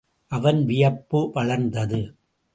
[0.31, 2.01] அவன் வியப்பு வளர்ந்தது.